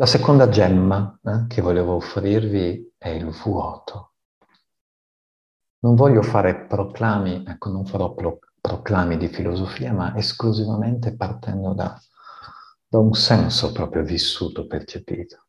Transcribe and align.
La 0.00 0.06
seconda 0.06 0.48
gemma 0.48 1.20
eh, 1.22 1.46
che 1.46 1.60
volevo 1.60 1.96
offrirvi 1.96 2.94
è 2.96 3.10
il 3.10 3.26
vuoto. 3.26 4.14
Non 5.80 5.94
voglio 5.94 6.22
fare 6.22 6.64
proclami, 6.64 7.44
ecco, 7.46 7.68
non 7.68 7.84
farò 7.84 8.14
pro- 8.14 8.38
proclami 8.58 9.18
di 9.18 9.28
filosofia, 9.28 9.92
ma 9.92 10.16
esclusivamente 10.16 11.14
partendo 11.14 11.74
da, 11.74 12.00
da 12.88 12.98
un 12.98 13.12
senso 13.12 13.72
proprio 13.72 14.02
vissuto, 14.02 14.66
percepito. 14.66 15.48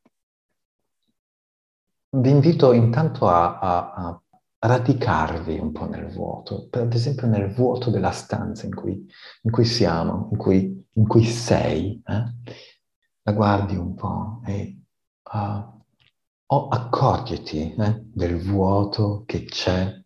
Vi 2.10 2.30
invito 2.30 2.74
intanto 2.74 3.30
a, 3.30 3.58
a, 3.58 3.94
a 3.94 4.22
radicarvi 4.68 5.60
un 5.60 5.72
po' 5.72 5.88
nel 5.88 6.12
vuoto, 6.12 6.68
per, 6.68 6.82
ad 6.82 6.94
esempio 6.94 7.26
nel 7.26 7.54
vuoto 7.54 7.90
della 7.90 8.12
stanza 8.12 8.66
in 8.66 8.76
cui, 8.76 9.10
in 9.44 9.50
cui 9.50 9.64
siamo, 9.64 10.28
in 10.30 10.38
cui, 10.38 10.90
in 10.96 11.08
cui 11.08 11.24
sei. 11.24 12.04
Eh? 12.06 12.24
La 13.24 13.32
guardi 13.34 13.76
un 13.76 13.94
po' 13.94 14.42
e 14.46 14.82
uh, 15.32 15.84
oh, 16.46 16.68
accorgiti 16.70 17.74
eh, 17.76 18.02
del 18.04 18.42
vuoto 18.42 19.24
che 19.26 19.46
c'è, 19.46 20.00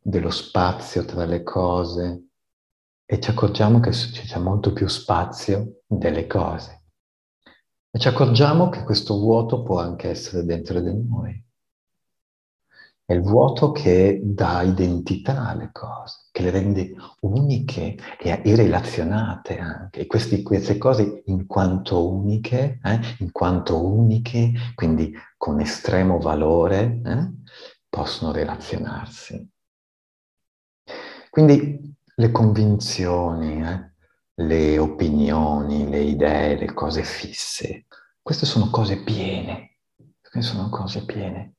dello 0.00 0.30
spazio 0.30 1.04
tra 1.04 1.24
le 1.24 1.42
cose 1.42 2.28
e 3.04 3.20
ci 3.20 3.30
accorgiamo 3.30 3.80
che 3.80 3.90
c'è 3.90 4.38
molto 4.38 4.72
più 4.72 4.86
spazio 4.86 5.82
delle 5.86 6.26
cose. 6.26 6.84
E 7.90 7.98
ci 7.98 8.08
accorgiamo 8.08 8.68
che 8.68 8.84
questo 8.84 9.18
vuoto 9.18 9.62
può 9.62 9.80
anche 9.80 10.10
essere 10.10 10.44
dentro 10.44 10.80
di 10.80 10.92
noi. 10.92 11.46
È 13.08 13.14
il 13.14 13.22
vuoto 13.22 13.72
che 13.72 14.20
dà 14.22 14.60
identità 14.60 15.48
alle 15.48 15.70
cose, 15.72 16.26
che 16.30 16.42
le 16.42 16.50
rende 16.50 16.94
uniche 17.20 17.96
e, 18.18 18.42
relazionate 18.54 19.58
anche. 19.58 20.00
E 20.00 20.06
questi, 20.06 20.42
queste 20.42 20.76
cose 20.76 21.22
in 21.24 21.46
quanto 21.46 22.06
uniche, 22.06 22.78
eh, 22.84 23.00
in 23.20 23.32
quanto 23.32 23.82
uniche, 23.82 24.52
quindi 24.74 25.10
con 25.38 25.58
estremo 25.58 26.18
valore, 26.18 27.00
eh, 27.02 27.32
possono 27.88 28.30
relazionarsi. 28.30 29.50
Quindi 31.30 31.96
le 32.14 32.30
convinzioni, 32.30 33.62
eh, 33.62 33.92
le 34.34 34.78
opinioni, 34.78 35.88
le 35.88 36.00
idee, 36.00 36.58
le 36.58 36.74
cose 36.74 37.04
fisse, 37.04 37.86
queste 38.20 38.44
sono 38.44 38.68
cose 38.68 39.02
piene, 39.02 39.78
queste 40.20 40.42
sono 40.42 40.68
cose 40.68 41.06
piene 41.06 41.54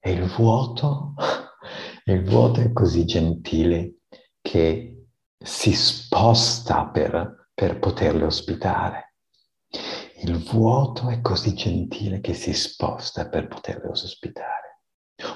e 0.00 0.12
il 0.12 0.24
vuoto, 0.24 1.14
il 2.04 2.24
vuoto 2.24 2.60
è 2.60 2.72
così 2.72 3.04
gentile 3.04 3.98
che 4.40 5.04
si 5.38 5.72
sposta 5.72 6.88
per, 6.88 7.50
per 7.54 7.78
poterle 7.78 8.24
ospitare. 8.24 9.14
Il 10.22 10.42
vuoto 10.42 11.08
è 11.08 11.20
così 11.20 11.54
gentile 11.54 12.20
che 12.20 12.34
si 12.34 12.52
sposta 12.52 13.28
per 13.28 13.46
poterle 13.46 13.88
ospitare. 13.88 14.82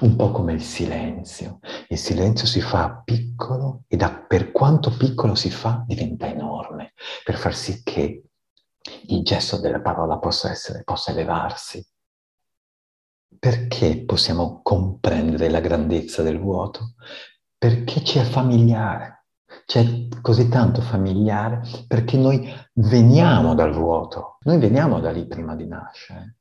Un 0.01 0.17
po' 0.17 0.31
come 0.31 0.55
il 0.55 0.63
silenzio. 0.63 1.59
Il 1.89 1.99
silenzio 1.99 2.47
si 2.47 2.63
fa 2.63 3.03
piccolo 3.05 3.85
e 3.87 3.97
da, 3.97 4.25
per 4.27 4.51
quanto 4.51 4.91
piccolo 4.91 5.35
si 5.35 5.51
fa 5.51 5.85
diventa 5.87 6.27
enorme 6.27 6.95
per 7.23 7.37
far 7.37 7.55
sì 7.55 7.83
che 7.83 8.25
il 9.09 9.23
gesto 9.23 9.59
della 9.59 9.81
parola 9.81 10.19
possa, 10.19 10.51
essere, 10.51 10.83
possa 10.85 11.11
elevarsi 11.11 11.87
perché 13.39 14.05
possiamo 14.05 14.61
comprendere 14.63 15.49
la 15.49 15.61
grandezza 15.61 16.23
del 16.23 16.39
vuoto? 16.39 16.95
Perché 17.57 18.05
ci 18.05 18.19
è 18.19 18.23
familiare, 18.23 19.25
c'è 19.67 20.09
così 20.21 20.49
tanto 20.49 20.81
familiare 20.81 21.63
perché 21.87 22.17
noi 22.17 22.53
veniamo 22.75 23.55
dal 23.55 23.73
vuoto, 23.73 24.39
noi 24.43 24.59
veniamo 24.59 25.01
da 25.01 25.11
lì 25.11 25.27
prima 25.27 25.55
di 25.55 25.67
nascere, 25.67 26.37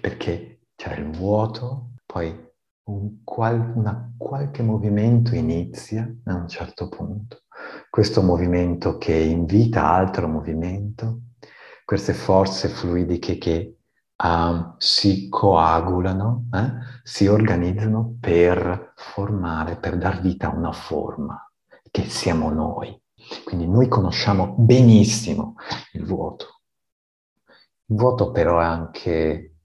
perché 0.00 0.66
c'è 0.74 0.98
il 0.98 1.10
vuoto, 1.10 1.92
poi 2.04 2.50
un 2.84 3.22
qual, 3.22 3.72
una, 3.74 4.12
qualche 4.16 4.62
movimento 4.62 5.34
inizia 5.34 6.10
a 6.24 6.34
un 6.34 6.48
certo 6.48 6.88
punto, 6.88 7.42
questo 7.88 8.22
movimento 8.22 8.98
che 8.98 9.14
invita 9.14 9.88
altro 9.88 10.28
movimento, 10.28 11.20
queste 11.84 12.14
forze 12.14 12.68
fluidiche 12.68 13.38
che 13.38 13.76
uh, 14.22 14.74
si 14.78 15.28
coagulano, 15.28 16.48
eh? 16.52 16.72
si 17.02 17.26
organizzano 17.26 18.16
per 18.20 18.92
formare, 18.96 19.76
per 19.76 19.98
dar 19.98 20.20
vita 20.20 20.50
a 20.50 20.54
una 20.54 20.72
forma 20.72 21.50
che 21.90 22.08
siamo 22.08 22.50
noi. 22.50 22.98
Quindi 23.44 23.66
noi 23.68 23.88
conosciamo 23.88 24.54
benissimo 24.56 25.56
il 25.92 26.04
vuoto. 26.04 26.60
Il 27.86 27.96
vuoto 27.96 28.30
però 28.30 28.60
è 28.60 28.64
anche, 28.64 29.56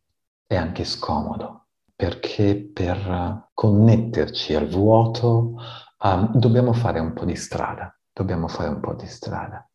è 0.46 0.56
anche 0.56 0.84
scomodo, 0.84 1.68
perché 1.96 2.70
per 2.72 3.50
connetterci 3.54 4.54
al 4.54 4.68
vuoto 4.68 5.56
um, 6.04 6.32
dobbiamo 6.36 6.74
fare 6.74 7.00
un 7.00 7.14
po' 7.14 7.26
di 7.26 7.36
strada, 7.36 7.96
dobbiamo 8.12 8.48
fare 8.48 8.70
un 8.70 8.80
po' 8.80 8.94
di 8.94 9.08
strada. 9.08 9.67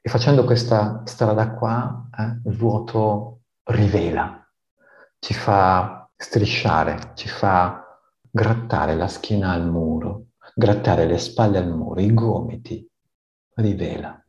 E 0.00 0.08
facendo 0.08 0.44
questa 0.44 1.02
strada 1.04 1.54
qua, 1.54 2.08
eh, 2.16 2.40
il 2.48 2.56
vuoto 2.56 3.40
rivela, 3.64 4.48
ci 5.18 5.34
fa 5.34 6.08
strisciare, 6.16 7.12
ci 7.14 7.28
fa 7.28 7.84
grattare 8.30 8.94
la 8.94 9.08
schiena 9.08 9.52
al 9.52 9.66
muro, 9.68 10.26
grattare 10.54 11.06
le 11.06 11.18
spalle 11.18 11.58
al 11.58 11.68
muro, 11.68 12.00
i 12.00 12.14
gomiti, 12.14 12.88
rivela. 13.54 14.22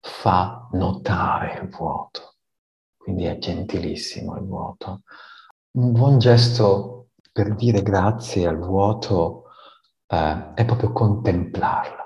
Fa 0.00 0.68
notare 0.72 1.60
il 1.62 1.68
vuoto, 1.68 2.36
quindi 2.96 3.24
è 3.24 3.38
gentilissimo 3.38 4.36
il 4.36 4.44
vuoto. 4.44 5.02
Un 5.72 5.92
buon 5.92 6.18
gesto 6.18 7.10
per 7.32 7.54
dire 7.54 7.82
grazie 7.82 8.46
al 8.46 8.58
vuoto 8.58 9.44
eh, 10.06 10.52
è 10.54 10.64
proprio 10.64 10.92
contemplarlo 10.92 12.01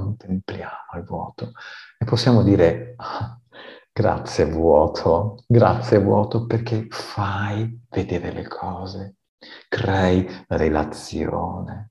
contempliamo 0.00 0.96
il 0.96 1.04
vuoto 1.04 1.52
e 1.98 2.04
possiamo 2.04 2.42
dire 2.42 2.94
ah, 2.96 3.38
grazie 3.92 4.44
vuoto, 4.44 5.44
grazie 5.46 5.98
vuoto 5.98 6.46
perché 6.46 6.86
fai 6.90 7.86
vedere 7.88 8.32
le 8.32 8.46
cose, 8.46 9.16
crei 9.68 10.26
relazione, 10.48 11.90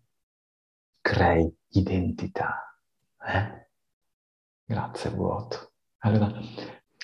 crei 1.01 1.51
identità. 1.69 2.77
Eh? 3.25 3.67
Grazie 4.65 5.09
vuoto. 5.11 5.73
Allora, 5.99 6.31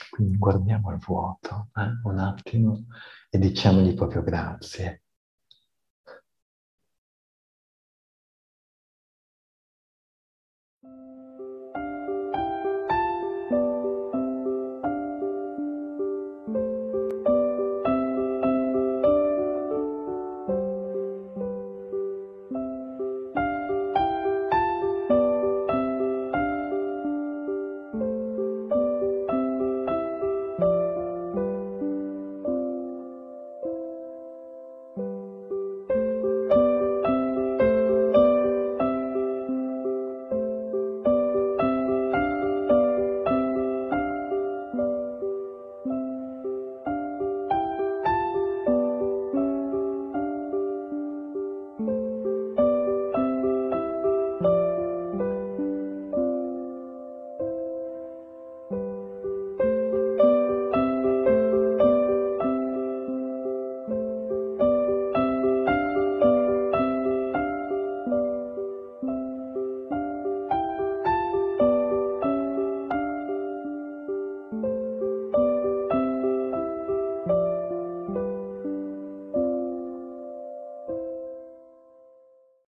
quindi 0.10 0.38
guardiamo 0.38 0.92
il 0.92 0.98
vuoto 0.98 1.70
eh? 1.76 2.00
un 2.04 2.20
attimo 2.20 2.86
e 3.30 3.38
diciamogli 3.40 3.94
proprio 3.94 4.22
grazie. 4.22 5.01